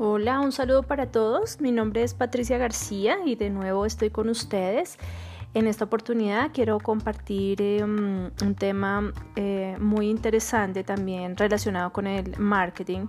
[0.00, 1.60] Hola, un saludo para todos.
[1.60, 4.96] Mi nombre es Patricia García y de nuevo estoy con ustedes.
[5.54, 12.38] En esta oportunidad quiero compartir eh, un tema eh, muy interesante también relacionado con el
[12.38, 13.08] marketing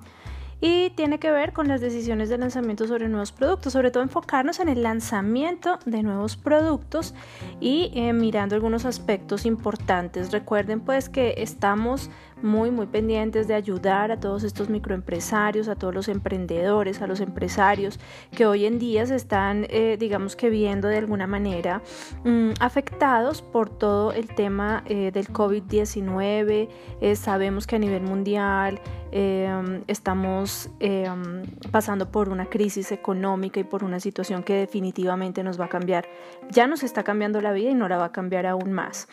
[0.61, 4.59] y tiene que ver con las decisiones de lanzamiento sobre nuevos productos, sobre todo enfocarnos
[4.59, 7.13] en el lanzamiento de nuevos productos
[7.61, 10.31] y eh, mirando algunos aspectos importantes.
[10.31, 12.09] Recuerden pues que estamos
[12.41, 17.19] muy muy pendientes de ayudar a todos estos microempresarios, a todos los emprendedores, a los
[17.19, 18.00] empresarios
[18.36, 21.81] que hoy en día se están eh, digamos que viendo de alguna manera
[22.23, 26.69] mm, afectados por todo el tema eh, del COVID-19.
[27.15, 28.79] sabemos que a nivel mundial
[29.11, 35.59] Em, estamos em, pasando por una crisis económica y por una situación que definitivamente nos
[35.59, 36.08] va a cambiar.
[36.52, 39.08] Ya nos está cambiando la vida y no la va a cambiar aún más.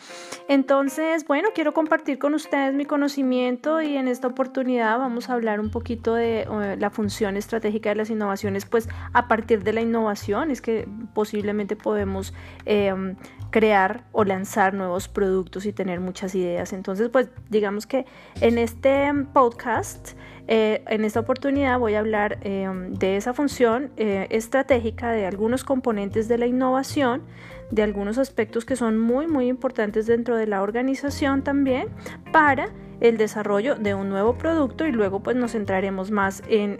[0.47, 5.59] Entonces, bueno, quiero compartir con ustedes mi conocimiento y en esta oportunidad vamos a hablar
[5.59, 9.81] un poquito de eh, la función estratégica de las innovaciones, pues a partir de la
[9.81, 12.33] innovación es que posiblemente podemos
[12.65, 13.15] em,
[13.49, 16.73] crear o lanzar nuevos productos y tener muchas ideas.
[16.73, 18.05] Entonces, pues digamos que
[18.41, 20.11] en este podcast,
[20.47, 25.63] eh, en esta oportunidad voy a hablar eh, de esa función eh, estratégica, de algunos
[25.63, 27.23] componentes de la innovación,
[27.71, 31.89] de algunos aspectos que son muy, muy importantes dentro de la organización también
[32.31, 32.69] para
[32.99, 36.79] el desarrollo de un nuevo producto y luego pues nos centraremos más en...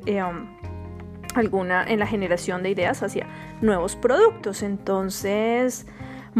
[1.36, 3.28] alguna en la generación de ideas hacia
[3.62, 4.64] nuevos productos.
[4.64, 5.86] Entonces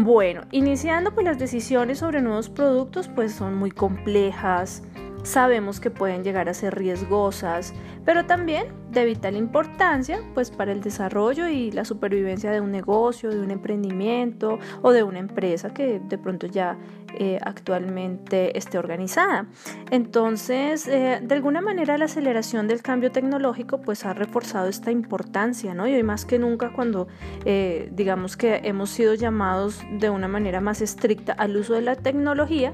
[0.00, 4.84] bueno, iniciando pues las decisiones sobre nuevos productos pues son muy complejas,
[5.24, 10.82] sabemos que pueden llegar a ser riesgosas, pero también de vital importancia pues para el
[10.82, 15.98] desarrollo y la supervivencia de un negocio, de un emprendimiento o de una empresa que
[15.98, 16.78] de pronto ya
[17.14, 19.46] eh, actualmente esté organizada.
[19.90, 25.74] Entonces, eh, de alguna manera la aceleración del cambio tecnológico pues ha reforzado esta importancia,
[25.74, 25.88] ¿no?
[25.88, 27.08] Y hoy más que nunca cuando
[27.44, 31.96] eh, digamos que hemos sido llamados de una manera más estricta al uso de la
[31.96, 32.72] tecnología,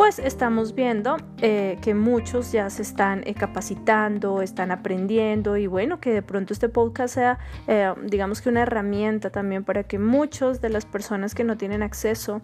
[0.00, 6.00] pues estamos viendo eh, que muchos ya se están eh, capacitando, están aprendiendo y bueno,
[6.00, 10.62] que de pronto este podcast sea, eh, digamos que una herramienta también para que muchos
[10.62, 12.40] de las personas que no tienen acceso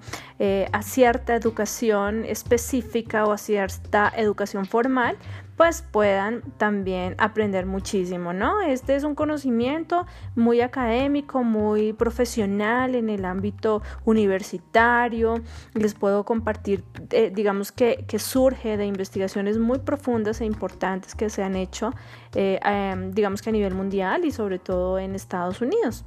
[0.71, 5.17] a cierta educación específica o a cierta educación formal,
[5.56, 8.61] pues puedan también aprender muchísimo, ¿no?
[8.61, 15.41] Este es un conocimiento muy académico, muy profesional en el ámbito universitario.
[15.72, 21.43] Les puedo compartir, eh, digamos que, surge de investigaciones muy profundas e importantes que se
[21.43, 21.93] han hecho,
[22.34, 26.05] eh, em, digamos que a nivel mundial y sobre todo en Estados Unidos.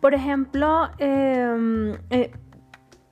[0.00, 2.32] Por ejemplo, em, eh,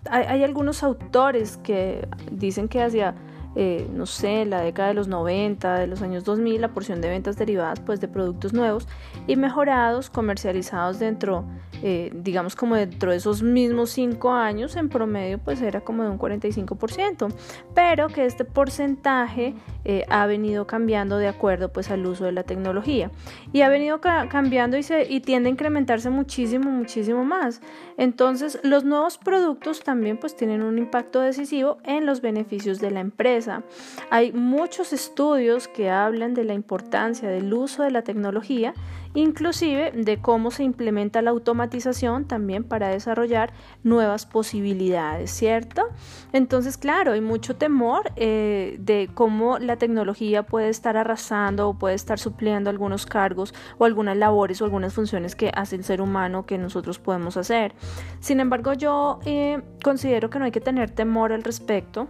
[0.09, 3.15] hay, hay algunos autores que dicen que hacia
[3.57, 7.09] eh, no sé, la década de los 90, de los años 2000, la porción de
[7.09, 8.87] ventas derivadas pues de productos nuevos
[9.27, 11.45] y mejorados, comercializados dentro,
[11.83, 16.11] eh, digamos como dentro de esos mismos 5 años, en promedio pues era como de
[16.11, 17.33] un 45%,
[17.75, 19.55] pero que este porcentaje
[19.85, 23.11] eh, ha venido cambiando de acuerdo pues al uso de la tecnología
[23.53, 27.61] y ha venido cambiando y, y tiende a incrementarse muchísimo, muchísimo más.
[27.97, 33.01] Entonces los nuevos productos también pues tienen un impacto decisivo en los beneficios de la
[33.01, 33.63] empresa
[34.11, 38.75] hay muchos estudios que hablan de la importancia del uso de la tecnología,
[39.15, 45.89] inclusive de cómo se implementa la automatización también para desarrollar nuevas posibilidades, ¿cierto?
[46.33, 51.95] Entonces, claro, hay mucho temor eh, de cómo la tecnología puede estar arrasando o puede
[51.95, 56.47] estar supliendo algunos cargos o algunas labores o algunas funciones que hace el ser humano
[56.47, 57.75] que nosotros podemos hacer.
[58.21, 62.09] Sin embargo, yo eh, considero que no hay que tener temor al respecto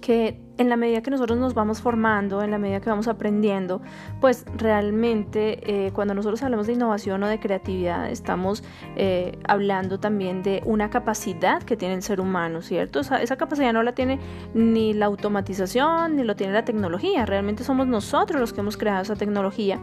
[0.00, 3.80] que en la medida que nosotros nos vamos formando, en la medida que vamos aprendiendo,
[4.20, 8.62] pues realmente eh, cuando nosotros hablamos de innovación o de creatividad, estamos
[8.94, 13.00] eh, hablando también de una capacidad que tiene el ser humano, ¿cierto?
[13.00, 14.18] esa capacidad no la tiene
[14.52, 19.00] ni la automatización, ni lo tiene la tecnología, realmente somos nosotros los que hemos creado
[19.00, 19.80] esa tecnología.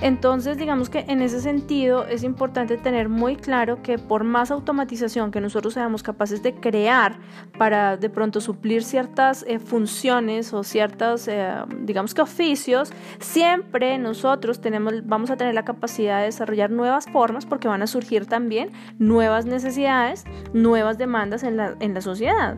[0.00, 5.30] Entonces, digamos que en ese sentido es importante tener muy claro que por más automatización
[5.30, 7.18] que nosotros seamos capaces de crear
[7.58, 10.13] para de pronto suplir ciertas eh, funciones,
[10.52, 16.26] o ciertos, eh, digamos que oficios, siempre nosotros tenemos, vamos a tener la capacidad de
[16.26, 21.94] desarrollar nuevas formas porque van a surgir también nuevas necesidades, nuevas demandas en la, en
[21.94, 22.56] la sociedad.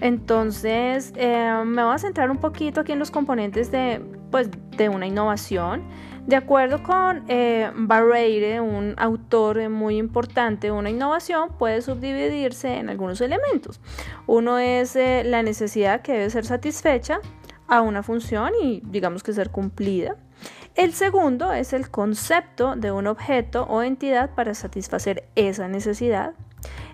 [0.00, 4.88] Entonces, eh, me voy a centrar un poquito aquí en los componentes de, pues, de
[4.88, 5.84] una innovación.
[6.26, 13.20] De acuerdo con eh, Barreire, un autor muy importante, una innovación puede subdividirse en algunos
[13.20, 13.80] elementos.
[14.26, 17.20] Uno es eh, la necesidad que debe ser satisfecha
[17.68, 20.16] a una función y digamos que ser cumplida.
[20.74, 26.34] El segundo es el concepto de un objeto o entidad para satisfacer esa necesidad.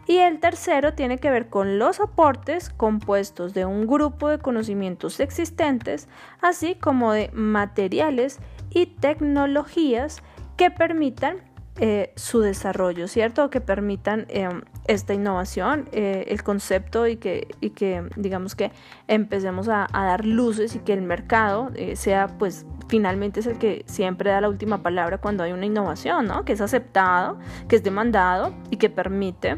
[0.06, 5.20] Y el tercero tiene que ver con los aportes compuestos de un grupo de conocimientos
[5.20, 6.06] existentes,
[6.42, 8.38] así como de materiales
[8.74, 10.22] y tecnologías
[10.56, 11.38] que permitan
[11.76, 13.48] eh, su desarrollo, ¿cierto?
[13.48, 18.72] Que permitan em, esta innovación, eh, el concepto y que, y que, digamos que
[19.08, 23.84] empecemos a, dar luces y que el mercado eh, sea, pues, finalmente es el que
[23.86, 26.44] siempre da la última palabra cuando hay una innovación, ¿no?
[26.44, 27.38] Que es aceptado,
[27.68, 29.56] que es demandado y que permite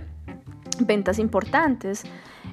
[0.78, 2.05] ventas importantes.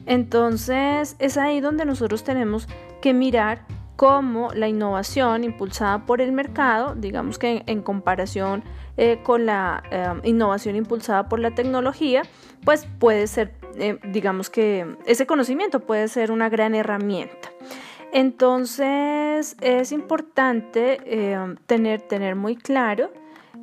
[0.08, 2.68] Entonces, es ahí donde nosotros tenemos
[3.00, 3.68] que mirar
[4.02, 8.64] cómo la innovación impulsada por el mercado, digamos que en, comparación
[8.98, 12.24] eh, con la eh, innovación impulsada por la tecnología,
[12.66, 17.52] pues puede ser, eh, digamos que ese conocimiento puede ser una gran herramienta.
[18.12, 20.98] Entonces es importante
[21.68, 23.12] tener, tener muy claro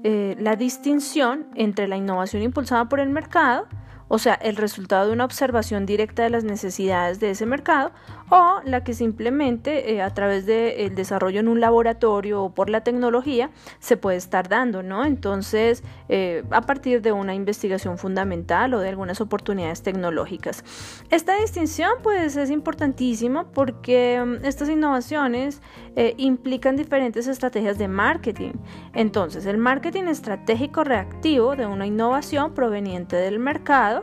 [0.05, 3.67] la distinción entre la innovación impulsada por el mercado
[4.08, 7.93] o sea, el resultado de una observación directa de las necesidades de ese mercado,
[8.31, 12.82] o la que simplemente eh, a través del desarrollo en un laboratorio o por la
[12.82, 15.05] tecnología se puede estar dando, ¿no?
[15.05, 20.64] Entonces, eh, a partir de una investigación fundamental o de algunas oportunidades tecnológicas.
[21.10, 25.62] Esta distinción, pues, es importantísima porque mm, estas innovaciones
[25.96, 28.52] eh, implican diferentes estrategias de marketing.
[28.94, 33.97] Entonces, el marketing estratégico reactivo de una innovación proveniente del mercado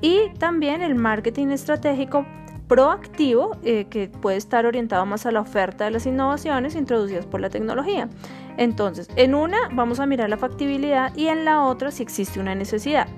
[0.00, 2.26] y también el marketing estratégico
[2.68, 7.40] proactivo eh, que puede estar orientado más a la oferta de las innovaciones introducidas por
[7.40, 8.08] la tecnología.
[8.56, 12.54] Entonces, en una vamos a mirar la factibilidad y en la otra si existe una
[12.54, 13.08] necesidad.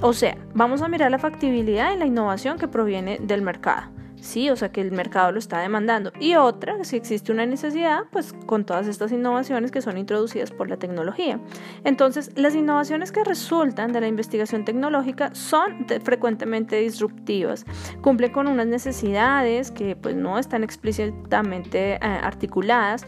[0.00, 3.95] O sea, vamos a mirar la factibilidad en la innovación que proviene del mercado.
[4.26, 4.50] ¿Sí?
[4.50, 6.12] O sea, que el mercado lo está demandando.
[6.20, 10.68] Y otra, si existe una necesidad, pues con todas estas innovaciones que son introducidas por
[10.68, 11.40] la tecnología.
[11.84, 17.64] Entonces, las innovaciones que resultan de la investigación tecnológica son frecuentemente disruptivas,
[18.02, 23.06] cumplen con unas necesidades que pues no están explícitamente eh, articuladas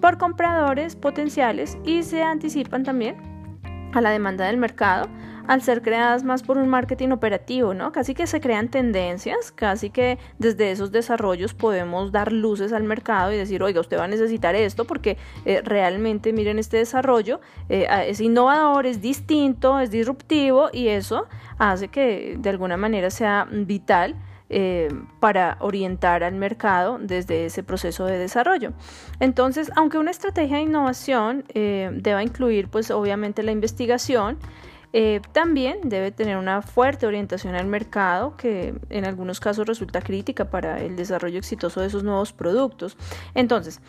[0.00, 3.16] por compradores potenciales y se anticipan también
[3.92, 5.08] a la demanda del mercado
[5.46, 7.92] al ser creadas más por un marketing operativo, ¿no?
[7.92, 13.32] Casi que se crean tendencias, casi que desde esos desarrollos podemos dar luces al mercado
[13.32, 17.86] y decir, oiga, usted va a necesitar esto porque eh, realmente miren este desarrollo, eh,
[18.06, 21.26] es innovador, es distinto, es disruptivo y eso
[21.58, 24.16] hace que de alguna manera sea vital.
[24.52, 24.88] Eh,
[25.20, 28.72] para orientar al mercado desde ese proceso de desarrollo.
[29.20, 34.38] Entonces, aunque una estrategia de innovación deba incluir, pues obviamente la investigación,
[34.92, 40.50] eh, también debe tener una fuerte orientación al mercado que en algunos casos resulta crítica
[40.50, 42.96] para el desarrollo exitoso de esos nuevos productos.
[43.34, 43.80] Entonces,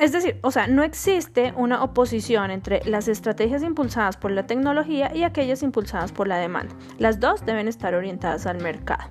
[0.00, 5.14] es decir, o sea, no existe una oposición entre las estrategias impulsadas por la tecnología
[5.14, 6.74] y aquellas impulsadas por la demanda.
[6.98, 9.10] Las dos deben estar orientadas al mercado.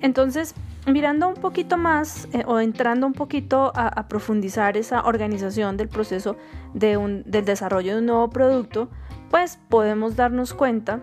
[0.00, 0.54] Entonces,
[0.86, 6.36] mirando un poquito más eh, o entrando un poquito a, profundizar esa organización del proceso
[6.74, 8.88] del desarrollo de un nuevo producto,
[9.30, 11.00] pues podemos darnos cuenta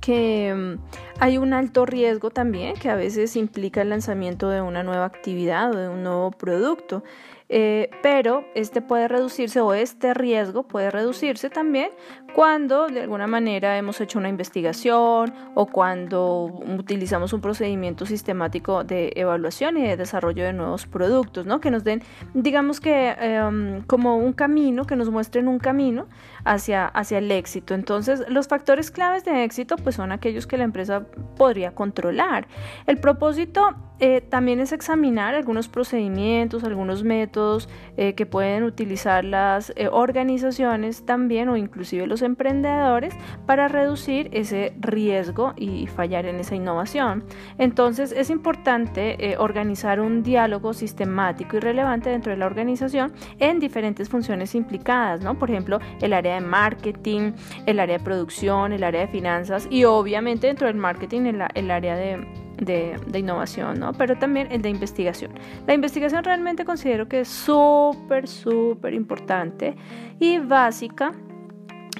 [0.00, 0.78] que mm,
[1.18, 5.72] hay un alto riesgo también que a veces implica el lanzamiento de una nueva actividad
[5.72, 7.02] o de un nuevo producto.
[7.48, 11.90] Eh, pero este puede reducirse o este riesgo puede reducirse también
[12.34, 16.46] cuando de alguna manera hemos hecho una investigación o cuando
[16.78, 21.60] utilizamos un procedimiento sistemático de evaluación y de desarrollo de nuevos productos, ¿no?
[21.60, 22.02] Que nos den,
[22.34, 26.08] digamos que em, como un camino, que nos muestren un camino
[26.44, 27.72] hacia, hacia el éxito.
[27.74, 32.48] Entonces, los factores claves de éxito pues son aquellos que la empresa podría controlar.
[32.86, 39.72] El propósito eh, también es examinar algunos procedimientos, algunos métodos eh, que pueden utilizar las
[39.76, 43.14] eh, organizaciones también o inclusive los emprendedores
[43.46, 47.24] para reducir ese riesgo y fallar en esa innovación.
[47.58, 53.60] Entonces es importante eh, organizar un diálogo sistemático y relevante dentro de la organización en
[53.60, 55.38] diferentes funciones implicadas, ¿no?
[55.38, 57.32] Por ejemplo, el área de marketing,
[57.66, 61.22] el área de producción, el área de finanzas y obviamente dentro del marketing
[61.54, 62.26] el, área de,
[62.58, 63.92] de, innovación, ¿no?
[63.92, 65.32] Pero también el de investigación.
[65.66, 69.76] La investigación realmente considero que es súper, súper importante
[70.18, 71.12] y básica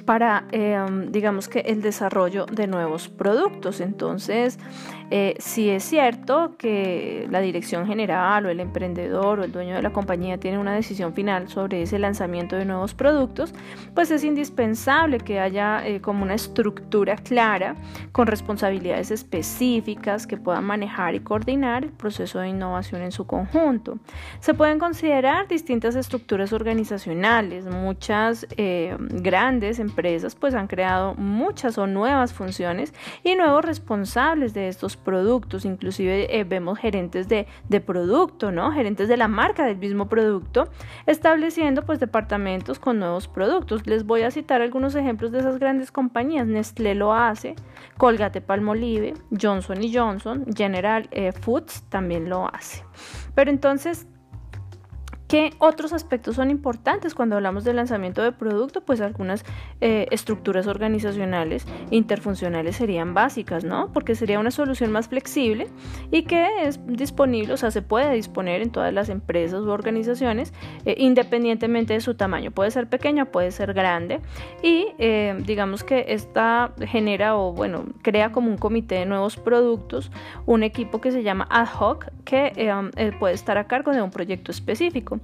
[0.05, 3.81] para, em, digamos que, el desarrollo de nuevos productos.
[3.81, 4.59] Entonces,
[5.11, 9.83] Eh, si es cierto que la dirección general o el emprendedor o el dueño de
[9.83, 13.53] la compañía tiene una decisión final sobre ese lanzamiento de nuevos productos,
[13.95, 17.77] pues es indispensable que haya eh, como una estructura clara
[18.13, 23.99] con responsabilidades específicas que puedan manejar y coordinar el proceso de innovación en su conjunto.
[24.41, 27.67] Se pueden considerar distintas estructuras organizacionales.
[27.67, 34.69] Muchas eh, grandes empresas pues han creado muchas o nuevas funciones y nuevos responsables de
[34.69, 35.65] estos productos.
[35.65, 38.73] Inclusive eh, vemos gerentes de, de producto, ¿no?
[38.73, 40.69] Gerentes de la marca del mismo producto,
[41.07, 43.87] estableciendo pues departamentos con nuevos productos.
[43.87, 46.47] Les voy a citar algunos ejemplos de esas grandes compañías.
[46.47, 47.55] Nestlé lo hace,
[47.99, 52.85] Colgate Palmolive, Johnson Johnson, General eh, Foods también lo hace.
[53.35, 54.07] Pero entonces,
[55.35, 58.83] ¿Qué otros aspectos son importantes cuando hablamos de lanzamiento de producto?
[58.83, 59.45] Pues algunas
[59.81, 63.91] eh, estructuras organizacionales interfuncionales serían básicas, ¿no?
[63.93, 65.67] Porque sería una solución más flexible
[66.13, 70.53] y que es disponible, o sea, se puede disponer en todas las empresas u organizaciones
[70.85, 72.53] eh, independientemente de su tamaño.
[72.53, 74.21] Puede ser pequeña, puede ser grande
[74.63, 80.13] y eh, digamos que esta genera o bueno, crea como un comité de nuevos productos,
[80.47, 82.53] un equipo que se llama ad hoc que
[83.19, 85.19] puede estar a cargo de un proyecto específico.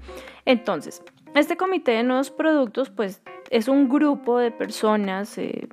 [0.45, 1.03] Entonces,
[1.35, 5.69] este comité de nuevos productos, pues es un grupo de personas, eh,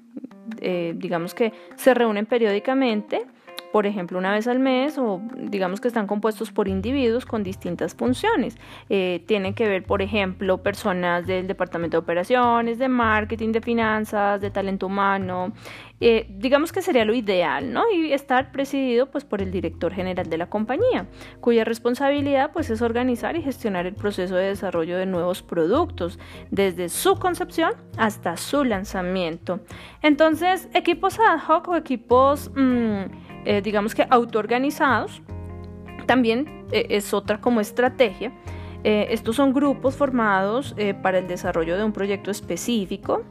[0.62, 3.25] eh, digamos que se reúnen periódicamente
[3.71, 7.95] por ejemplo, una vez al mes o digamos que están compuestos por individuos con distintas
[7.95, 8.57] funciones.
[8.89, 14.41] Eh, tienen que ver, por ejemplo, personas del departamento de operaciones, de marketing, de finanzas,
[14.41, 15.53] de talento humano.
[16.00, 17.83] Eh, digamos que sería lo ideal, ¿no?
[17.91, 21.07] Y estar presidido pues por el director general de la compañía,
[21.41, 26.19] cuya responsabilidad pues es organizar y gestionar el proceso de desarrollo de nuevos productos,
[26.51, 29.59] desde su concepción hasta su lanzamiento.
[30.03, 32.51] Entonces, equipos ad hoc o equipos...
[32.55, 35.22] Mm, eh, digamos que autoorganizados,
[36.06, 38.34] también eh, es otra como estrategia.
[38.84, 43.24] Eh, estos son grupos formados para el desarrollo de un proyecto específico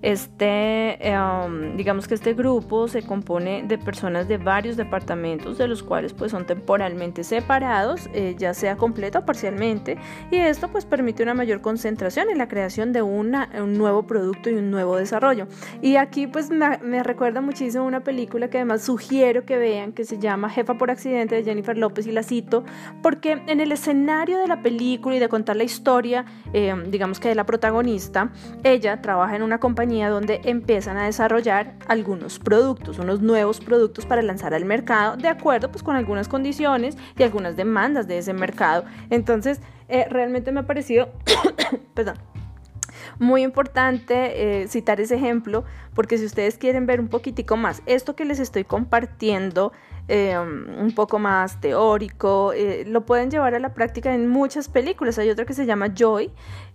[0.00, 5.82] este, em, digamos que este grupo se compone de personas de varios departamentos, de los
[5.82, 9.98] cuales pues son temporalmente separados, eh, ya sea completa o parcialmente,
[10.30, 13.36] y esto pues permite una mayor concentración en la creación de un
[13.76, 15.48] nuevo producto y un nuevo desarrollo.
[15.82, 20.04] Y aquí pues me, me, recuerda muchísimo una película que además sugiero que vean, que
[20.04, 22.64] se llama Jefa por accidente de Jennifer López y la cito,
[23.02, 27.28] porque en el escenario de la película y de contar la historia, em, digamos que
[27.28, 28.30] de la protagonista,
[28.62, 34.22] ella trabaja en una compañía donde empiezan a desarrollar algunos productos, unos nuevos productos para
[34.22, 38.84] lanzar al mercado, de acuerdo pues con algunas condiciones y algunas demandas de ese mercado.
[39.10, 41.08] Entonces, eh, realmente me ha parecido,
[41.94, 42.16] perdón,
[43.18, 45.64] muy importante eh, citar ese ejemplo
[45.94, 49.72] porque si ustedes quieren ver un poquitico más esto que les estoy compartiendo
[50.10, 55.18] Em, un poco más teórico, eh, lo pueden llevar a la práctica en muchas películas.
[55.18, 56.30] Hay otra que se llama Joy.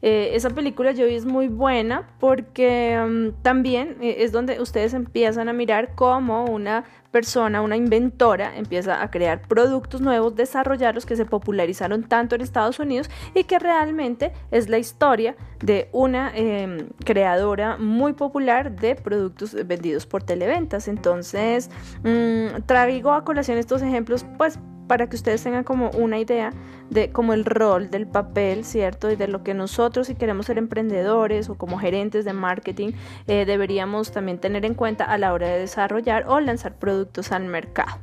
[0.05, 5.47] Eh, esa película Joy es muy buena porque em, también eh, es donde ustedes empiezan
[5.47, 11.25] a mirar cómo una persona, una inventora, empieza a crear productos nuevos, desarrollarlos que se
[11.25, 17.77] popularizaron tanto en Estados Unidos y que realmente es la historia de una em, creadora
[17.77, 20.89] muy popular de productos vendidos por televentas.
[20.89, 21.69] Entonces,
[22.03, 26.51] mmm, traigo a colación estos ejemplos, pues para que ustedes tengan como una idea
[26.89, 29.09] de como el rol del papel, ¿cierto?
[29.11, 32.91] Y de lo que nosotros si queremos ser emprendedores o como gerentes de marketing
[33.27, 37.45] eh, deberíamos también tener en cuenta a la hora de desarrollar o lanzar productos al
[37.45, 37.97] mercado.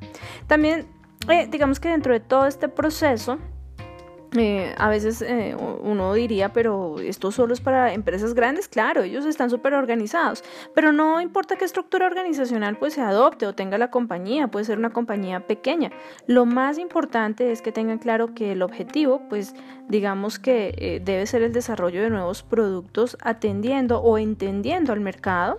[0.46, 0.86] También,
[1.28, 3.38] eh, digamos que dentro de todo este proceso,
[4.36, 9.24] eh, a veces eh, uno diría, pero esto solo es para empresas grandes, claro, ellos
[9.26, 13.90] están súper organizados, pero no importa qué estructura organizacional pues se adopte o tenga la
[13.90, 15.90] compañía, puede ser una compañía pequeña.
[16.26, 19.54] Lo más importante es que tengan claro que el objetivo pues
[19.88, 25.58] digamos que eh, debe ser el desarrollo de nuevos productos atendiendo o entendiendo al mercado.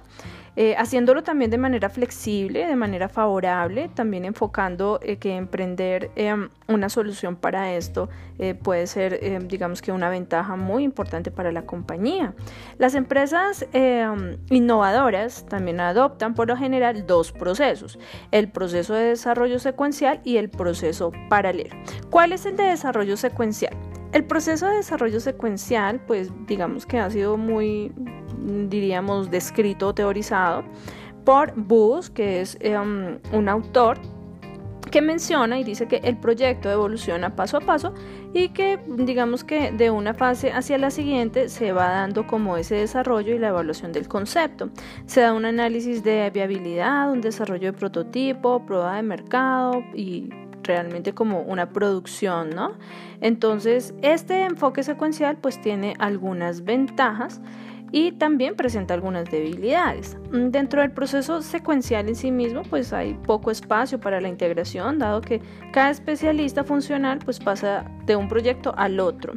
[0.58, 6.50] Eh, haciéndolo también de manera flexible, de manera favorable, también enfocando eh, que emprender em,
[6.68, 11.54] una solución para esto eh, puede ser, em, digamos que una ventaja muy importante para
[11.54, 12.34] la compañía.
[12.78, 17.98] Las empresas em, innovadoras también adoptan por lo general dos procesos,
[18.32, 21.76] el proceso de desarrollo secuencial y el proceso paralelo.
[22.10, 23.78] ¿Cuál es el de desarrollo secuencial?
[24.14, 27.94] El proceso de desarrollo secuencial, pues digamos que ha sido muy
[28.42, 30.64] diríamos, descrito teorizado
[31.26, 34.00] por Bus, que es em, un autor
[34.90, 37.94] que menciona y dice que el proyecto evoluciona paso a paso
[38.34, 42.76] y que digamos que de una fase hacia la siguiente se va dando como ese
[42.76, 44.70] desarrollo y la evaluación del concepto.
[45.06, 50.30] Se da un análisis de viabilidad, un desarrollo de prototipo, prueba de mercado y
[50.64, 52.74] realmente como una producción, ¿no?
[53.22, 57.42] Entonces, este enfoque secuencial pues tiene algunas ventajas
[57.92, 60.18] y también presenta algunas debilidades.
[60.32, 65.22] Dentro del proceso secuencial en sí mismo, pues hay poco espacio para la integración, dado
[65.22, 65.42] que
[65.74, 69.34] cada especialista funcional pues pasa de un proyecto al otro.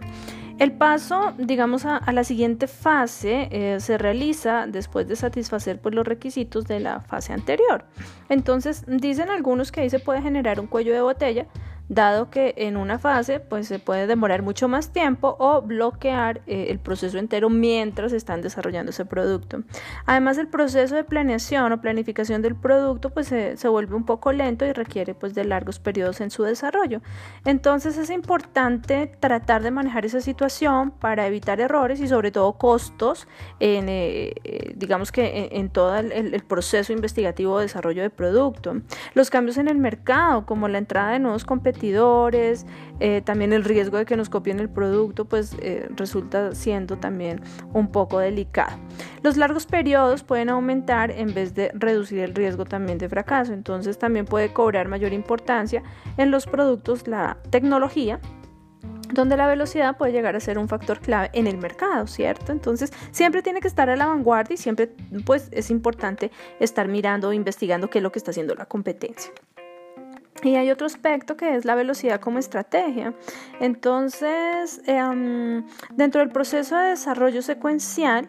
[0.58, 6.06] El paso, digamos, a, la siguiente fase eh, se realiza después de satisfacer pues, los
[6.06, 7.84] requisitos de la fase anterior.
[8.28, 11.46] Entonces, dicen algunos que ahí se puede generar un cuello de botella
[11.88, 16.66] dado que en una fase pues se puede demorar mucho más tiempo o bloquear eh,
[16.70, 19.62] el proceso entero mientras están desarrollando ese producto.
[20.06, 24.64] Además el proceso de planeación o planificación del producto pues se, vuelve un poco lento
[24.64, 27.02] y requiere pues de largos periodos en su desarrollo.
[27.44, 33.28] Entonces es importante tratar de manejar esa situación para evitar errores y sobre todo costos
[33.60, 38.76] en eh, eh, digamos que en, todo el, el proceso investigativo de desarrollo de producto.
[39.14, 41.73] Los cambios en el mercado como la entrada de nuevos competidores
[43.00, 47.42] eh, también el riesgo de que nos copien el producto, pues eh, resulta siendo también
[47.72, 48.76] un poco delicado.
[49.22, 53.98] Los largos periodos pueden aumentar en vez de reducir el riesgo también de fracaso, entonces
[53.98, 55.82] también puede cobrar mayor importancia
[56.16, 58.20] en los productos la tecnología
[59.12, 62.52] donde la velocidad puede llegar a ser un factor clave en el mercado, ¿cierto?
[62.52, 64.90] Entonces, siempre tiene que estar a la vanguardia y siempre
[65.24, 69.32] pues es importante estar mirando o investigando qué es lo que está haciendo la competencia.
[70.42, 73.14] Y hay otro aspecto que es la velocidad como estrategia.
[73.60, 78.28] Entonces, em, dentro del proceso de desarrollo secuencial,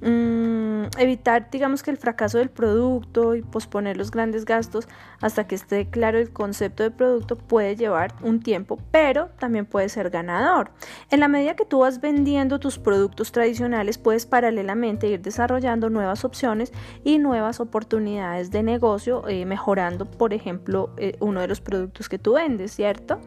[0.00, 4.86] Mm, evitar, digamos que el fracaso del producto y posponer los grandes gastos
[5.20, 9.88] hasta que esté claro el concepto de producto puede llevar un tiempo, pero también puede
[9.88, 10.70] ser ganador.
[11.10, 16.24] En la medida que tú vas vendiendo tus productos tradicionales, puedes paralelamente ir desarrollando nuevas
[16.24, 22.08] opciones y nuevas oportunidades de negocio, eh, mejorando, por ejemplo, eh, uno de los productos
[22.08, 23.18] que tú vendes, ¿cierto?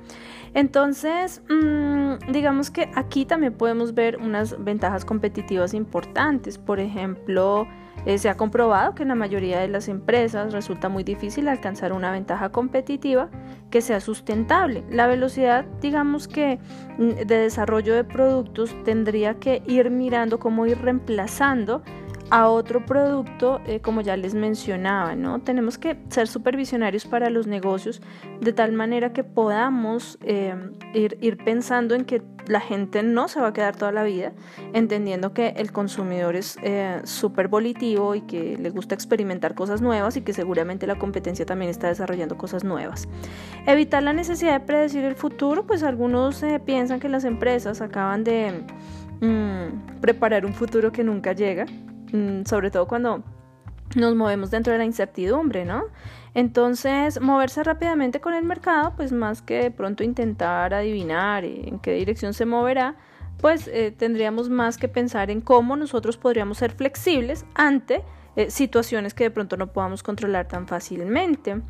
[0.54, 6.58] Entonces, mm, digamos que aquí también podemos ver unas ventajas competitivas importantes.
[6.65, 7.68] Por ejemplo,
[8.06, 11.94] eh, se ha comprobado que en la mayoría de las empresas resulta muy difícil alcanzar
[11.94, 13.30] una ventaja competitiva
[13.70, 14.84] que sea sustentable.
[14.89, 16.60] La velocidad, digamos que
[16.98, 21.84] mm, de desarrollo de productos tendría que ir mirando cómo ir reemplazando
[22.32, 25.41] a otro producto, eh, como ya les mencionaba, ¿no?
[25.41, 28.02] Tenemos que ser supervisionarios para los negocios
[28.39, 30.56] de tal manera que podamos eh,
[30.94, 34.32] ir, pensando en que la gente no se va a quedar toda la vida,
[34.72, 40.15] entendiendo que el consumidor es eh, súper volitivo y que le gusta experimentar cosas nuevas
[40.15, 43.10] y que seguramente la competencia también está desarrollando cosas nuevas.
[43.67, 48.63] Evitar la necesidad de predecir el futuro, pues algunos piensan que las empresas acaban de
[49.20, 51.65] mm, preparar un futuro que nunca llega
[52.45, 53.24] sobre todo cuando
[53.95, 55.84] nos movemos dentro de la incertidumbre, ¿no?
[56.34, 61.93] Entonces, moverse rápidamente con el mercado, pues más que de pronto intentar adivinar en qué
[61.93, 62.95] dirección se moverá,
[63.39, 68.04] pues eh, tendríamos más que pensar en cómo nosotros podríamos ser flexibles ante
[68.38, 71.62] eh, situaciones que de pronto no podamos controlar tan fácilmente.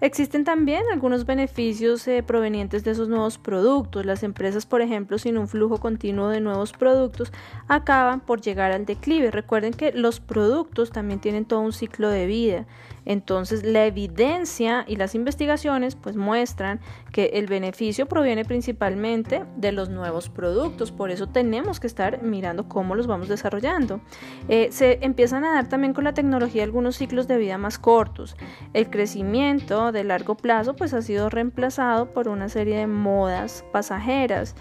[0.00, 4.04] Existen también algunos beneficios eh, provenientes de esos nuevos productos.
[4.04, 7.32] Las empresas, por ejemplo, sin un flujo continuo de nuevos productos,
[7.66, 9.30] acaban por llegar al declive.
[9.30, 12.66] Recuerden que los productos también tienen todo un ciclo de vida.
[13.06, 16.80] Entonces, la evidencia y las investigaciones pues muestran
[17.12, 20.90] que el beneficio proviene principalmente de los nuevos productos.
[20.90, 24.00] Por eso tenemos que estar mirando cómo los vamos desarrollando.
[24.48, 28.36] Eh, se empiezan a dar también con la tecnología algunos ciclos de vida más cortos.
[28.74, 34.54] El crecimiento de largo plazo pues ha sido reemplazado por una serie de modas pasajeras,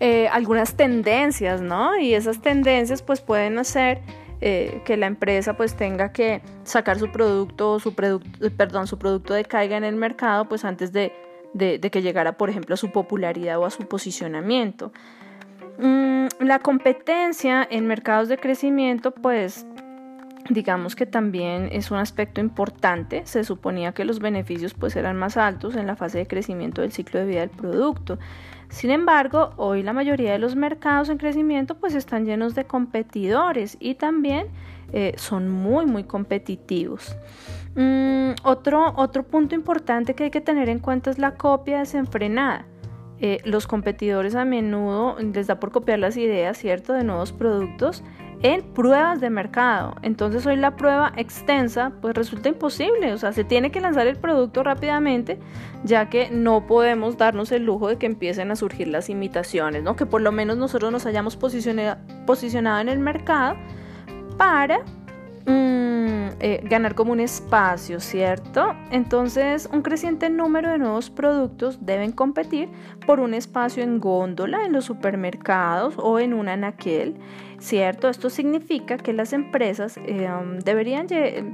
[0.00, 1.98] eh, algunas tendencias, ¿no?
[1.98, 4.00] Y esas tendencias pues pueden hacer
[4.44, 9.34] eh, que la empresa pues tenga que sacar su producto, su producto, perdón, su producto
[9.34, 11.12] decaiga en el mercado pues antes de,
[11.56, 14.92] que llegara por ejemplo a su popularidad o a su posicionamiento.
[15.78, 19.64] Mm, la competencia en mercados de crecimiento pues
[20.50, 23.22] digamos que también es un aspecto importante.
[23.24, 26.92] Se suponía que los beneficios pues eran más altos en la fase de crecimiento del
[26.92, 28.18] ciclo de vida del producto.
[28.68, 33.76] Sin embargo, hoy la mayoría de los mercados en crecimiento pues están llenos de competidores
[33.80, 34.46] y también
[34.92, 37.16] eh, son muy muy competitivos.
[37.74, 42.66] Mm, otro, otro punto importante que hay que tener en cuenta es la copia desenfrenada.
[43.18, 48.02] Eh, los competidores a menudo les da por copiar las ideas, ¿cierto?, de nuevos productos
[48.42, 49.94] en pruebas de mercado.
[50.02, 54.16] Entonces hoy la prueba extensa pues resulta imposible, o sea, se tiene que lanzar el
[54.16, 55.38] producto rápidamente,
[55.84, 59.96] ya que no podemos darnos el lujo de que empiecen a surgir las imitaciones, ¿no?
[59.96, 63.56] Que por lo menos nosotros nos hayamos posicionado en el mercado
[64.36, 64.80] para
[65.46, 68.74] mm, eh, ganar como un espacio, ¿cierto?
[68.90, 72.68] Entonces, un creciente número de nuevos productos deben competir
[73.06, 77.14] por un espacio en góndola en los supermercados o en un anaquel
[77.62, 78.08] ¿cierto?
[78.08, 81.06] Esto significa que las empresas eh, um, deberían,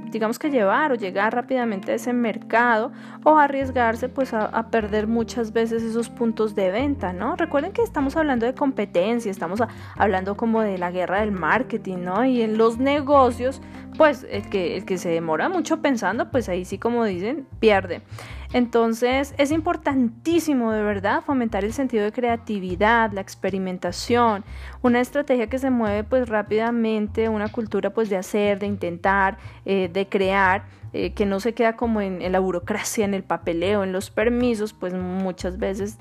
[0.09, 2.91] digamos que llevar o llegar rápidamente a ese mercado
[3.23, 7.35] o arriesgarse pues a, perder muchas veces esos puntos de venta, ¿no?
[7.35, 9.61] Recuerden que estamos hablando de competencia, estamos
[9.95, 12.25] hablando como de la guerra del marketing, ¿no?
[12.25, 13.61] Y en los negocios,
[13.97, 18.01] pues el que, el que se demora mucho pensando, pues ahí sí como dicen, pierde.
[18.51, 24.43] Entonces es importantísimo de verdad fomentar el sentido de creatividad, la experimentación,
[24.81, 29.89] una estrategia que se mueve pues rápidamente, una cultura pues de hacer, de intentar, eh,
[29.91, 30.79] de crear.
[30.91, 34.73] Eh, que no se queda como en la burocracia, en el papeleo, en los permisos,
[34.73, 35.99] pues muchas veces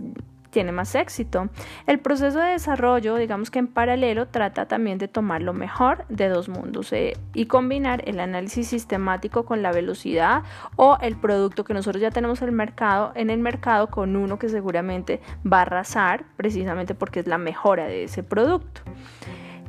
[0.50, 1.48] tiene más éxito.
[1.87, 6.28] El proceso de desarrollo, digamos que en paralelo, trata también de tomar lo mejor de
[6.28, 10.42] dos mundos eh, y combinar el análisis sistemático con la velocidad
[10.76, 14.38] o el producto que nosotros ya tenemos en el mercado, en el mercado con uno
[14.38, 18.82] que seguramente va a arrasar precisamente porque es la mejora de ese producto.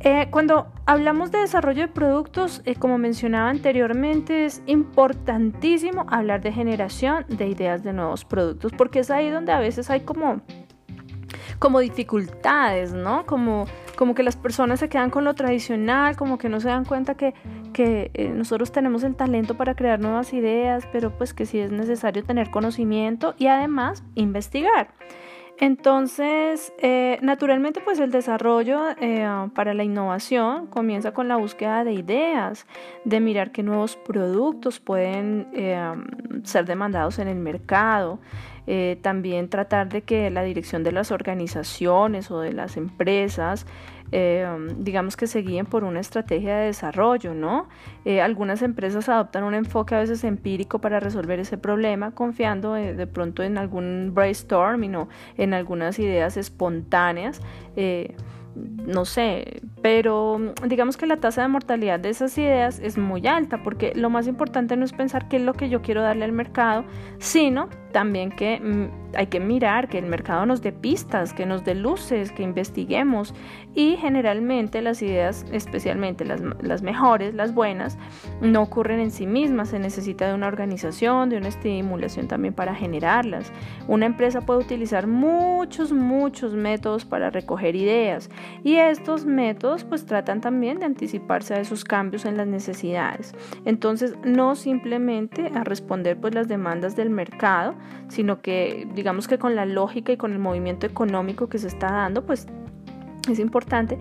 [0.02, 6.54] Eh, cuando hablamos de desarrollo de productos, eh, como mencionaba anteriormente, es importantísimo hablar de
[6.54, 10.40] generación de ideas de nuevos productos, porque es ahí donde a veces hay como
[11.58, 13.26] como dificultades, ¿no?
[13.26, 13.66] Como,
[13.98, 17.16] como que las personas se quedan con lo tradicional, como que no se dan cuenta
[17.16, 17.34] que,
[17.74, 21.72] que eh, nosotros tenemos el talento para crear nuevas ideas, pero pues que sí es
[21.72, 24.90] necesario tener conocimiento y además investigar.
[25.62, 31.92] Entonces, eh, naturalmente, pues el desarrollo eh, para la innovación comienza con la búsqueda de
[31.92, 32.66] ideas,
[33.04, 35.48] de mirar qué nuevos productos pueden
[36.46, 38.20] ser demandados en el mercado,
[38.72, 43.66] eh, también tratar de que la dirección de las organizaciones o de las empresas,
[44.12, 47.68] eh, digamos que se guíen por una estrategia de desarrollo, ¿no?
[48.06, 53.08] Eh, algunas empresas adoptan un enfoque a veces empírico para resolver ese problema, confiando de
[53.08, 57.42] pronto en algún brainstorming o en algunas ideas espontáneas
[58.56, 63.62] no sé, pero digamos que la tasa de mortalidad de esas ideas es muy alta
[63.64, 66.32] porque lo más importante no es pensar qué es lo que yo quiero darle al
[66.32, 66.84] mercado,
[67.20, 71.64] sino también que mm, hay que mirar que el mercado nos dé pistas, que nos
[71.66, 73.34] dé luces, que investiguemos
[73.76, 77.98] y generalmente las ideas, especialmente las, las mejores, las buenas,
[78.42, 82.76] no ocurren en sí mismas, se necesita de una organización, de una estimulación también para
[82.76, 83.52] generarlas.
[83.88, 88.30] Una empresa puede utilizar muchos, muchos métodos para recoger ideas
[88.64, 93.34] y estos métodos pues tratan también de anticiparse a esos cambios en las necesidades.
[93.66, 97.76] Entonces no simplemente a responder pues las demandas del mercado,
[98.08, 101.92] sino que digamos que con la lógica y con el movimiento económico que se está
[101.92, 102.48] dando pues
[103.30, 103.98] es importante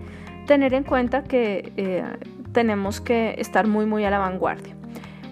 [0.47, 2.03] tener en cuenta que eh,
[2.51, 4.75] tenemos que estar muy muy a la vanguardia.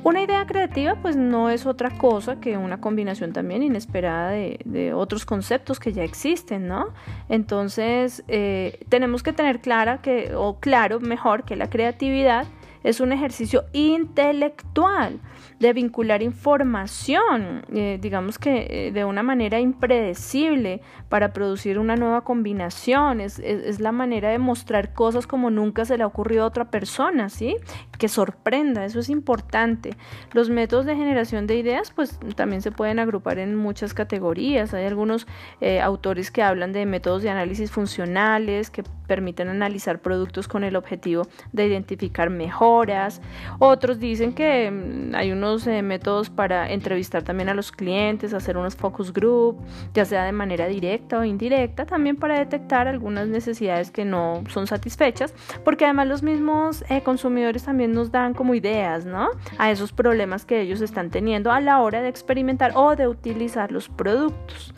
[0.04, 5.26] Una idea creativa pues no es otra cosa que una combinación también inesperada de, otros
[5.26, 6.94] conceptos que ya existen, ¿no?
[7.28, 12.46] Entonces eh, tenemos que tener clara que, o claro mejor que la creatividad
[12.84, 15.20] es un ejercicio intelectual
[15.60, 22.24] de vincular información, eh, digamos que eh, de una manera impredecible para producir una nueva
[22.24, 23.22] combinación.
[23.22, 26.70] Es, es, la manera de mostrar cosas como nunca se le ha ocurrido a otra
[26.70, 27.56] persona, ¿sí?
[27.98, 29.92] Que sorprenda, eso es importante.
[30.34, 34.74] Los métodos de generación de ideas, pues también se pueden agrupar en muchas categorías.
[34.74, 35.28] Hay algunos
[35.62, 40.76] eh, autores que hablan de métodos de análisis funcionales que permiten analizar productos con el
[40.76, 43.22] objetivo de identificar mejoras.
[43.60, 48.58] Otros dicen que mm, hay unos eh, métodos para entrevistar también a los clientes, hacer
[48.58, 49.58] unos focus group,
[49.94, 54.68] ya sea de manera directa o indirecta, también para detectar algunas necesidades que no son
[54.68, 55.34] satisfechas,
[55.64, 59.30] porque además los mismos eh, consumidores también nos dan como ideas, ¿no?
[59.58, 63.72] A esos problemas que ellos están teniendo a la hora de experimentar o de utilizar
[63.72, 64.74] los productos.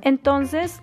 [0.00, 0.82] Entonces,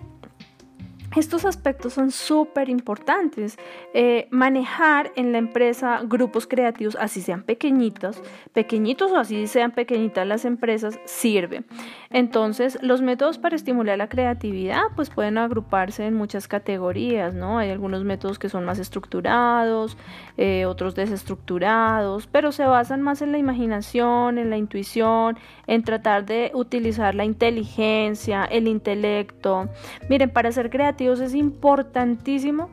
[1.16, 3.58] estos aspectos son súper importantes.
[3.94, 10.26] Eh, manejar en la empresa grupos creativos, así sean pequeñitos, pequeñitos o así sean pequeñitas
[10.26, 11.64] las empresas, sirve.
[12.10, 17.58] Entonces, los métodos para estimular la creatividad, pues pueden agruparse en muchas categorías, ¿no?
[17.58, 19.96] Hay algunos métodos que son más estructurados,
[20.36, 26.24] eh, otros desestructurados, pero se basan más en la imaginación, en la intuición, en tratar
[26.24, 29.68] de utilizar la inteligencia, el intelecto.
[30.08, 32.68] Miren, para ser creativos es importantísimo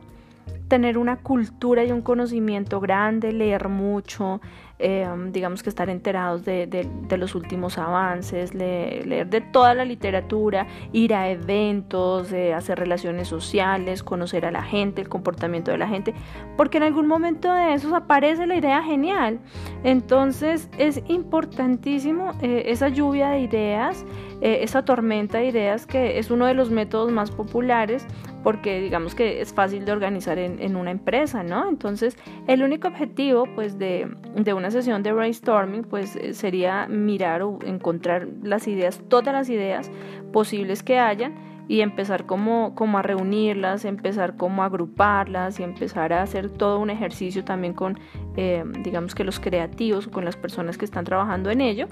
[0.68, 4.40] tener una cultura y un conocimiento grande, leer mucho,
[4.80, 6.88] Em, digamos que estar enterados de,
[7.18, 14.46] los últimos avances, leer de toda la literatura, ir a eventos, hacer relaciones sociales, conocer
[14.46, 16.14] a la gente, el comportamiento de la gente,
[16.56, 19.40] porque en algún momento de esos aparece la idea genial.
[19.82, 24.04] Entonces es importantísimo eh, esa lluvia de ideas,
[24.40, 28.06] eh, esa tormenta de ideas que es uno de los métodos más populares
[28.42, 31.68] porque digamos que es fácil de organizar en, una empresa, ¿no?
[31.68, 34.08] Entonces, el único objetivo, pues, de,
[34.54, 39.90] una sesión de brainstorming, pues, eh, sería mirar o encontrar las ideas, todas las ideas
[40.32, 41.34] posibles que hayan
[41.68, 46.78] y empezar como, como a reunirlas, empezar como a agruparlas y empezar a hacer todo
[46.78, 47.98] un ejercicio también con,
[48.36, 51.88] eh, digamos que los creativos, con las personas que están trabajando en ello,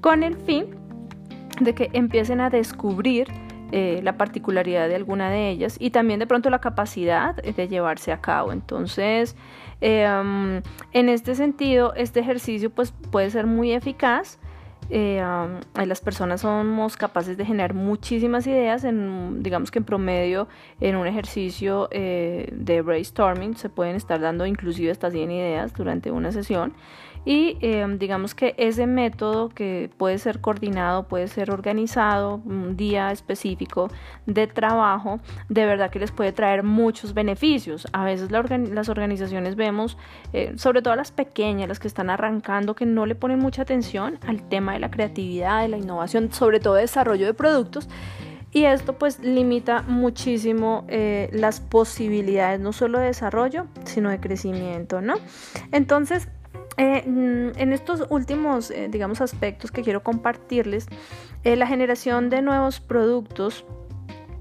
[0.00, 0.77] con el fin
[1.60, 3.28] de que empiecen a descubrir
[3.70, 8.12] eh, la particularidad de alguna de ellas y también de pronto la capacidad de llevarse
[8.12, 8.52] a cabo.
[8.52, 9.36] Entonces,
[9.82, 14.38] em, en este sentido, este ejercicio pues, puede ser muy eficaz.
[14.90, 15.22] Eh,
[15.74, 20.48] las personas somos capaces de generar muchísimas ideas, en, digamos que en promedio
[20.80, 26.10] en un ejercicio eh, de brainstorming se pueden estar dando inclusive hasta 100 ideas durante
[26.10, 26.72] una sesión
[27.24, 33.10] y em, digamos que ese método que puede ser coordinado, puede ser organizado, un día
[33.10, 33.90] específico
[34.26, 37.86] de trabajo, de verdad que les puede traer muchos beneficios.
[37.92, 39.98] A veces las organizaciones vemos,
[40.32, 44.18] eh, sobre todo las pequeñas, las que están arrancando, que no le ponen mucha atención
[44.26, 47.88] al tema de la creatividad, de la innovación, sobre todo desarrollo de productos.
[48.50, 55.02] Y esto pues limita muchísimo eh, las posibilidades no solo de desarrollo, sino de crecimiento,
[55.02, 55.16] ¿no?
[55.70, 56.28] Entonces,
[56.78, 60.86] eh, mm, en estos últimos, eh, digamos, aspectos que quiero compartirles,
[61.42, 63.64] eh, la generación de nuevos productos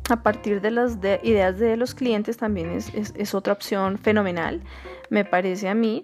[0.10, 4.62] a partir de las ideas de los clientes también es, otra opción fenomenal,
[5.10, 6.04] me parece a mí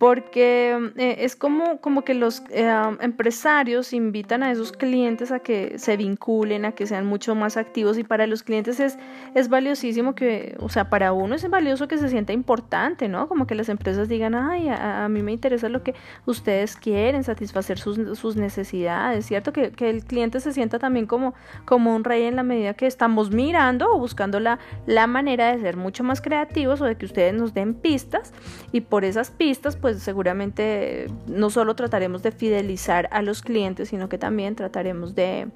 [0.00, 5.78] porque eh, es como, como que los eh, empresarios invitan a esos clientes a que
[5.78, 8.98] se vinculen, a que sean mucho más activos y para los clientes es,
[9.34, 13.28] es valiosísimo que, o sea, para uno es valioso que se sienta importante, ¿no?
[13.28, 17.78] Como que las empresas digan, ay, a, mí me interesa lo que ustedes quieren, satisfacer
[17.78, 19.52] sus, sus necesidades, ¿cierto?
[19.52, 21.34] Que, que, el cliente se sienta también como,
[21.66, 25.60] como un rey en la medida que estamos mirando o buscando la, la manera de
[25.60, 28.32] ser mucho más creativos o de que ustedes nos den pistas
[28.72, 34.08] y por esas pistas, pues seguramente no solo trataremos de fidelizar a los clientes, sino
[34.08, 35.48] que también trataremos de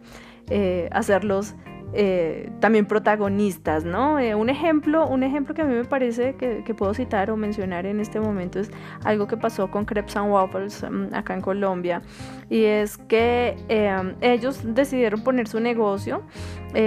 [0.50, 1.54] eh, hacerlos
[1.96, 4.18] eh, también protagonistas, ¿no?
[4.18, 7.86] Eh, un ejemplo, un ejemplo que a mí me parece que, puedo citar o mencionar
[7.86, 8.68] en este momento es
[9.04, 12.02] algo que pasó con Crepes and Waffles mm, acá en Colombia
[12.50, 16.22] y es que em, ellos decidieron poner su negocio,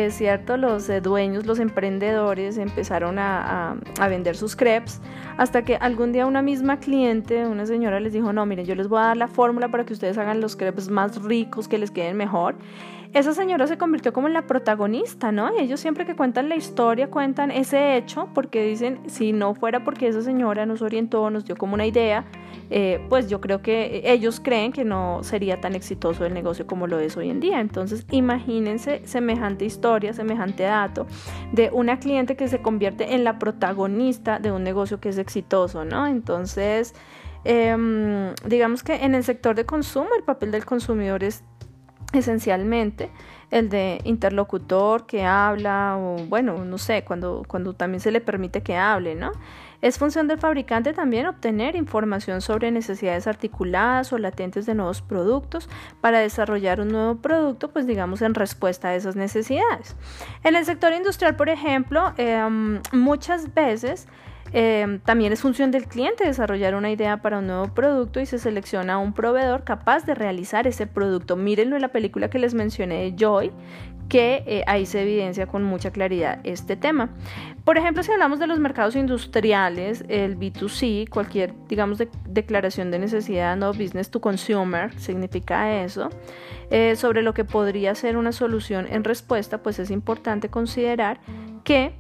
[0.09, 4.99] cierto, los eh, dueños, los emprendedores empezaron a, a, vender sus crepes
[5.37, 8.89] hasta que algún día una misma cliente, una señora les dijo, no, miren, yo les
[8.89, 11.91] voy a dar la fórmula para que ustedes hagan los crepes más ricos, que les
[11.91, 12.55] queden mejor
[13.13, 15.49] esa señora se convirtió como en la protagonista, ¿no?
[15.57, 20.07] Ellos siempre que cuentan la historia cuentan ese hecho porque dicen, si no fuera porque
[20.07, 22.25] esa señora nos orientó, nos dio como una idea,
[22.69, 26.87] eh, pues yo creo que ellos creen que no sería tan exitoso el negocio como
[26.87, 27.59] lo es hoy en día.
[27.59, 31.07] Entonces imagínense semejante historia, semejante dato
[31.51, 35.85] de una cliente que se convierte en la protagonista de un negocio que es exitoso,
[35.85, 36.07] ¿no?
[36.07, 36.93] Entonces...
[37.43, 41.45] Em, digamos que en el sector de consumo el papel del consumidor es
[42.13, 43.09] esencialmente
[43.49, 48.61] el de interlocutor que habla o bueno, no sé, cuando, cuando también se le permite
[48.61, 49.31] que hable, ¿no?
[49.81, 55.69] Es función del fabricante también obtener información sobre necesidades articuladas o latentes de nuevos productos
[56.01, 59.95] para desarrollar un nuevo producto, pues digamos en respuesta a esas necesidades.
[60.43, 64.07] En el sector industrial, por ejemplo, em, muchas veces
[64.53, 68.39] Em, también es función del cliente desarrollar una idea para un nuevo producto y se
[68.39, 71.35] selecciona un proveedor capaz de realizar ese producto.
[71.35, 73.51] Mírenlo en la película que les mencioné de Joy,
[74.09, 77.09] que eh, ahí se evidencia con mucha claridad este tema.
[77.65, 83.57] Por ejemplo, si hablamos de los mercados industriales, el B2C, cualquier, digamos, declaración de necesidad,
[83.57, 86.09] no business to consumer, significa eso,
[86.69, 91.19] eh, sobre lo que podría ser una solución en respuesta, pues es importante considerar
[91.65, 91.93] que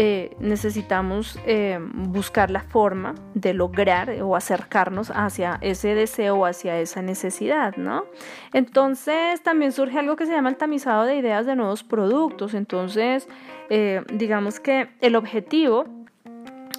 [0.00, 6.78] eh, necesitamos eh, buscar la forma de lograr o acercarnos hacia ese deseo o hacia
[6.78, 8.04] esa necesidad, ¿no?
[8.52, 12.54] Entonces también surge algo que se llama el tamizado de ideas de nuevos productos.
[12.54, 13.26] Entonces,
[13.70, 15.86] eh, digamos que el objetivo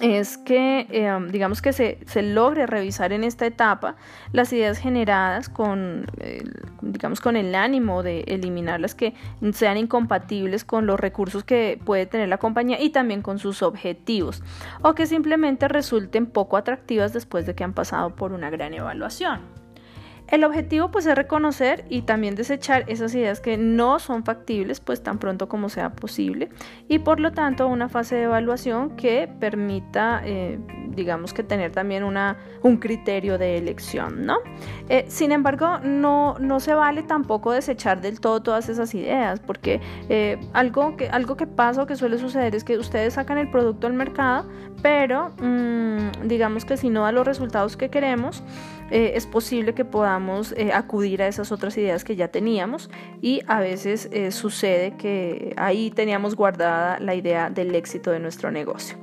[0.00, 3.96] es que, eh, digamos que se, logre revisar en esta etapa
[4.32, 6.06] las ideas generadas con,
[6.82, 9.14] digamos, con el ánimo de eliminar las que
[9.52, 14.42] sean incompatibles con los recursos que puede tener la compañía y también con sus objetivos,
[14.82, 19.59] o que simplemente resulten poco atractivas después de que han pasado por una gran evaluación.
[20.30, 25.02] El objetivo pues es reconocer y también desechar esas ideas que no son factibles pues
[25.02, 26.50] tan pronto como sea posible
[26.88, 30.60] y por lo tanto una fase de evaluación que permita eh,
[30.90, 34.38] digamos que tener también una, un criterio de elección, ¿no?
[34.88, 39.80] Eh, sin embargo, no, no se vale tampoco desechar del todo todas esas ideas porque
[40.08, 43.50] eh, algo, que, algo que pasa o que suele suceder es que ustedes sacan el
[43.50, 44.48] producto al mercado
[44.82, 48.42] pero mm, digamos que si no da los resultados que queremos,
[48.90, 53.60] es posible que podamos eh, acudir a esas otras ideas que ya teníamos y a
[53.60, 58.96] veces eh, sucede que ahí teníamos guardada la idea del éxito de nuestro negocio.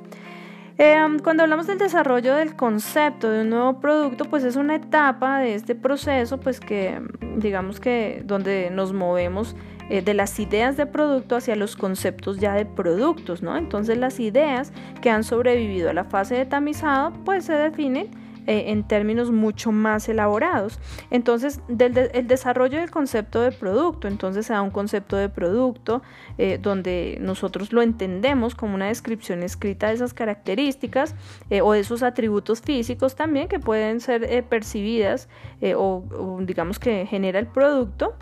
[0.79, 5.39] Em, cuando hablamos del desarrollo del concepto de un nuevo producto, pues es una etapa
[5.39, 7.01] de este proceso, pues que
[7.37, 9.55] digamos que donde nos movemos
[9.89, 13.57] eh, de las ideas de producto hacia los conceptos ya de productos, ¿no?
[13.57, 18.09] Entonces las ideas que han sobrevivido a la fase de tamizado, pues se definen
[18.47, 20.79] eh, en términos mucho más elaborados.
[21.11, 26.01] Entonces, del el desarrollo del concepto de producto, entonces se da un concepto de producto
[26.37, 31.13] eh, donde nosotros lo entendemos como una descripción escrita de esas características
[31.49, 35.27] eh, o de esos atributos físicos también que pueden ser percibidas
[35.75, 38.15] o, o digamos que genera el producto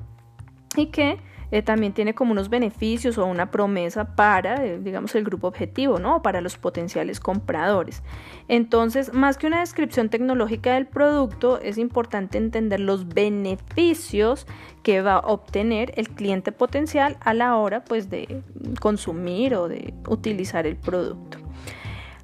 [0.75, 1.19] y que
[1.51, 5.99] eh, también tiene como unos beneficios o una promesa para, eh, digamos, el grupo objetivo,
[5.99, 6.21] ¿no?
[6.21, 8.03] Para los potenciales compradores.
[8.47, 14.47] Entonces, más que una descripción tecnológica del producto, es importante entender los beneficios
[14.83, 18.41] que va a obtener el cliente potencial a la hora, pues, de
[18.79, 21.39] consumir o de utilizar el producto.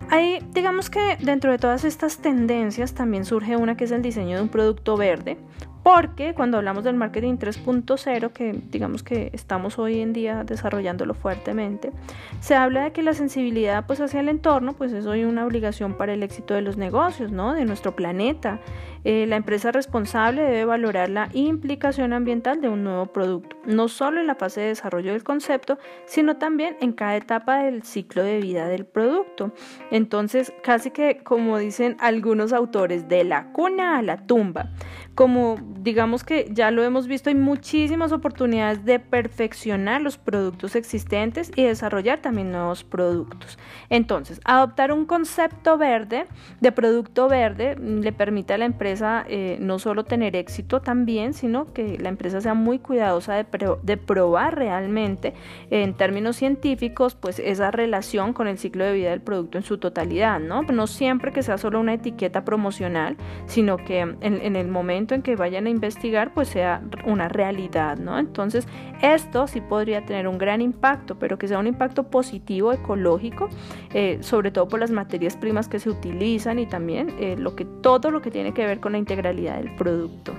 [0.09, 4.35] Ahí, digamos que dentro de todas estas tendencias también surge una que es el diseño
[4.35, 5.37] de un producto verde
[5.83, 11.91] porque cuando hablamos del marketing 3.0, que digamos que estamos hoy en día desarrollándolo fuertemente,
[12.39, 15.95] se habla de que la sensibilidad pues hacia el entorno pues es hoy una obligación
[15.95, 17.53] para el éxito de los negocios, ¿no?
[17.53, 18.59] De nuestro planeta.
[19.03, 24.21] Eh, la empresa responsable debe valorar la implicación ambiental de un nuevo producto, no solo
[24.21, 28.39] en la fase de desarrollo del concepto, sino también en cada etapa del ciclo de
[28.39, 29.51] vida del producto.
[29.89, 34.69] Entonces, casi que como dicen algunos autores, de la cuna a la tumba
[35.15, 41.51] como digamos que ya lo hemos visto, hay muchísimas oportunidades de perfeccionar los productos existentes
[41.55, 43.57] y desarrollar también nuevos productos.
[43.89, 46.27] Entonces, adoptar un concepto verde
[46.59, 51.73] de producto verde le permite a la empresa eh, no solo tener éxito también, sino
[51.73, 55.33] que la empresa sea muy cuidadosa de, probar realmente
[55.69, 59.77] en términos científicos pues esa relación con el ciclo de vida del producto en su
[59.77, 60.63] totalidad, ¿no?
[60.63, 65.21] No siempre que sea solo una etiqueta promocional, sino que en, en el momento en
[65.21, 68.17] que vayan a investigar pues sea una realidad, ¿no?
[68.17, 68.67] Entonces
[69.01, 73.49] esto sí podría tener un gran impacto, pero que sea un impacto positivo, ecológico,
[73.93, 77.65] eh, sobre todo por las materias primas que se utilizan y también eh, lo que,
[77.65, 80.33] todo lo que tiene que ver con la integralidad del producto.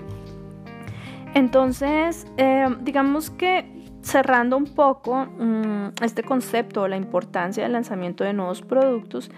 [1.35, 8.33] Entonces, eh, digamos que cerrando un poco mm, este concepto, la importancia del lanzamiento de
[8.33, 9.31] nuevos productos,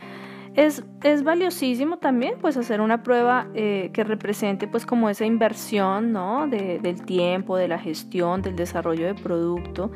[0.55, 0.85] es,
[1.25, 6.47] valiosísimo también pues hacer una prueba eh, que represente pues como esa inversión ¿no?
[6.47, 9.91] del tiempo, de la gestión, del desarrollo de producto,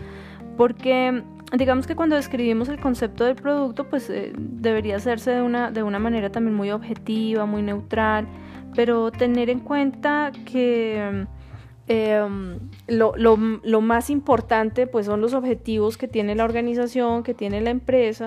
[0.56, 1.22] porque
[1.56, 5.82] digamos que cuando describimos el concepto del producto pues eh, debería hacerse de una, de
[5.82, 8.26] una manera también muy objetiva, muy neutral,
[8.74, 11.26] pero tener en cuenta que...
[11.90, 17.62] Em, lo, lo, más importante pues son los objetivos que tiene la organización, que tiene
[17.62, 18.26] la empresa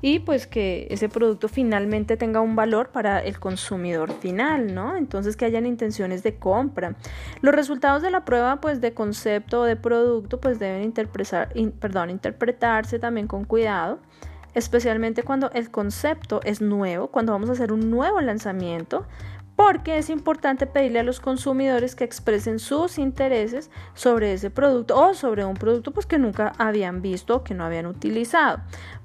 [0.00, 4.96] y pues que ese producto finalmente tenga un valor para el consumidor final, ¿no?
[4.96, 6.96] Entonces que hayan intenciones de compra.
[7.42, 12.08] Los resultados de la prueba pues de concepto o de producto pues deben interpretar, perdón,
[12.08, 13.98] interpretarse también con cuidado
[14.54, 19.06] especialmente cuando el concepto es nuevo, cuando vamos a hacer un nuevo lanzamiento,
[19.56, 25.14] porque es importante pedirle a los consumidores que expresen sus intereses sobre ese producto o
[25.14, 28.60] sobre un producto pues que nunca habían visto o que no habían utilizado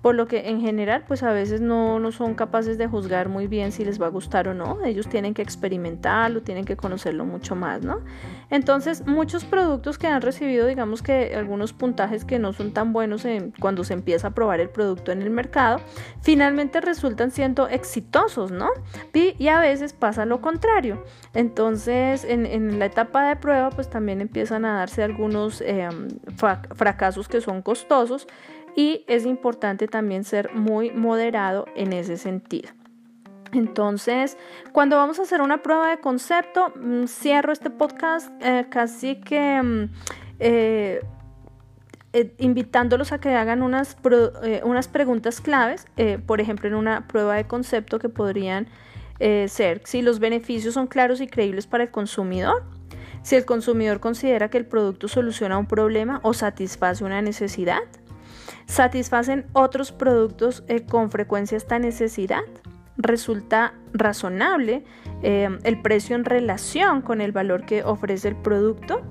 [0.07, 3.47] por lo que en general pues a veces no, no son capaces de juzgar muy
[3.47, 7.25] bien si les va a gustar o no, ellos tienen que experimentarlo, tienen que conocerlo
[7.25, 7.99] mucho más, ¿no?
[8.49, 13.25] Entonces muchos productos que han recibido digamos que algunos puntajes que no son tan buenos
[13.25, 15.81] en, cuando se empieza a probar el producto en el mercado,
[16.21, 18.69] finalmente resultan siendo exitosos, ¿no?
[19.13, 21.03] Y, a veces pasa lo contrario.
[21.33, 27.27] Entonces en, en, la etapa de prueba pues también empiezan a darse algunos em, fracasos
[27.27, 28.25] que son costosos
[28.77, 32.69] y es importante también ser muy moderado en ese sentido.
[33.51, 34.37] Entonces,
[34.71, 39.61] cuando vamos a hacer una prueba de concepto, mm, cierro este podcast eh, casi que
[39.63, 39.89] mm,
[40.39, 41.01] eh,
[42.13, 43.97] eh, invitándolos a que hagan unas,
[44.63, 45.87] unas preguntas claves,
[46.27, 48.67] por ejemplo, en una prueba de concepto que podrían
[49.19, 52.63] ser si los beneficios son claros y creíbles para el consumidor,
[53.23, 57.81] si el consumidor considera que el producto soluciona un problema o satisface una necesidad,
[58.67, 62.41] satisfacen otros productos con frecuencia esta necesidad
[62.97, 64.83] resulta razonable
[65.23, 69.01] eh, el precio en relación con el valor que ofrece el producto.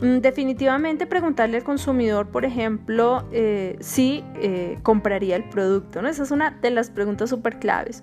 [0.00, 6.02] Mm, definitivamente preguntarle al consumidor, por ejemplo, eh, si eh, compraría el producto.
[6.02, 6.08] ¿no?
[6.08, 8.02] Esa es una de las preguntas súper claves.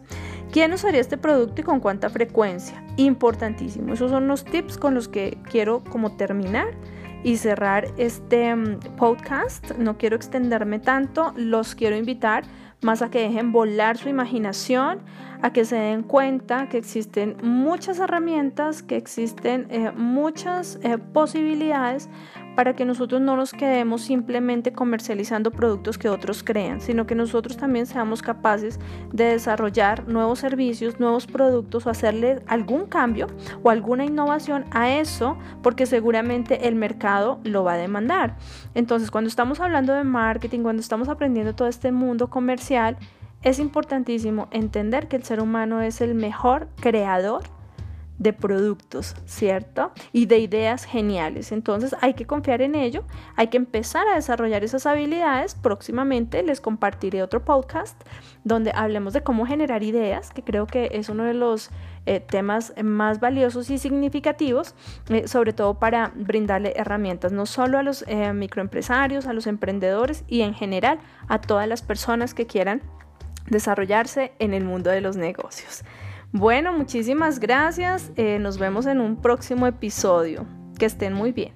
[0.52, 2.84] ¿Quién usaría este producto y con cuánta frecuencia?
[2.98, 3.94] Importantísimo.
[3.94, 6.68] Esos son los tips con los que quiero como terminar
[7.24, 9.72] y cerrar este mm, podcast.
[9.78, 11.34] No quiero extenderme tanto.
[11.36, 12.44] Los quiero invitar
[12.82, 15.00] más a que dejen volar su imaginación,
[15.42, 22.10] a que se den cuenta que existen muchas herramientas, que existen eh, muchas eh, posibilidades
[22.56, 27.58] para que nosotros no nos quedemos simplemente comercializando productos que otros crean, sino que nosotros
[27.58, 28.80] también seamos capaces
[29.12, 33.28] de desarrollar nuevos servicios, nuevos productos o hacerle algún cambio
[33.64, 38.38] o alguna innovación a eso, porque seguramente el mercado lo va a demandar.
[38.76, 42.98] Entonces, cuando estamos hablando de marketing, cuando estamos aprendiendo todo este mundo comercial,
[43.44, 47.44] es importantísimo entender que el ser humano es el mejor creador
[48.22, 49.92] de productos, ¿cierto?
[50.14, 51.52] Y de ideas geniales.
[51.52, 53.04] Entonces hay que confiar en ello,
[53.36, 55.56] hay que empezar a desarrollar esas habilidades.
[55.56, 58.00] Próximamente les compartiré otro podcast
[58.44, 61.72] donde hablemos de cómo generar ideas, que creo que es uno de los
[62.06, 64.76] eh, temas más valiosos y significativos,
[65.10, 70.26] eh, sobre todo para brindarle herramientas no solo a los eh, microempresarios, a los emprendedores
[70.28, 72.84] y en general a todas las personas que quieran
[73.50, 75.84] desarrollarse en el mundo de los negocios.
[76.32, 78.12] Bueno, muchísimas gracias.
[78.16, 80.46] Eh, nos vemos en un próximo episodio.
[80.80, 81.52] Que estén muy bien.